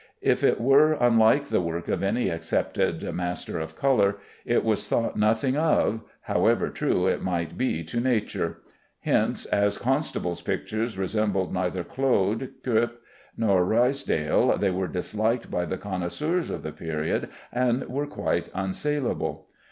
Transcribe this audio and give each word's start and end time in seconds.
If 0.23 0.43
it 0.43 0.59
were 0.59 0.93
unlike 0.93 1.49
the 1.49 1.61
work 1.61 1.87
of 1.87 2.01
any 2.01 2.29
accepted 2.29 3.03
master 3.13 3.59
of 3.59 3.75
color, 3.75 4.15
it 4.47 4.63
was 4.65 4.87
thought 4.87 5.15
nothing 5.15 5.55
of, 5.55 6.01
however 6.21 6.69
true 6.71 7.05
it 7.05 7.21
might 7.21 7.55
be 7.55 7.83
to 7.83 7.99
nature. 7.99 8.61
Hence 9.01 9.45
as 9.45 9.77
Constable's 9.77 10.41
pictures 10.41 10.97
resembled 10.97 11.53
neither 11.53 11.83
Claude, 11.83 12.49
Cuyp, 12.63 12.93
nor 13.37 13.63
Ruysdael, 13.63 14.59
they 14.59 14.71
were 14.71 14.87
disliked 14.87 15.51
by 15.51 15.65
the 15.65 15.77
connoisseurs 15.77 16.49
of 16.49 16.63
the 16.63 16.71
period, 16.71 17.29
and 17.53 17.85
were 17.87 18.07
quite 18.07 18.49
unsalable. 18.55 19.49